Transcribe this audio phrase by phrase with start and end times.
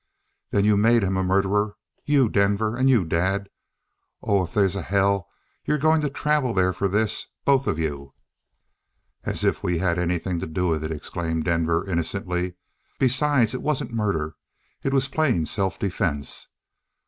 [0.49, 3.51] "Then you've made him a murderer you, Denver, and you, Dad.
[4.23, 5.29] Oh, if they's a hell,
[5.63, 7.27] you're going to travel there for this!
[7.45, 8.15] Both of you!"
[9.25, 12.55] "As if we had anything to do with it!" exclaimed Denver innocently.
[12.97, 14.33] "Besides, it wasn't murder.
[14.81, 16.49] It was plain self defense.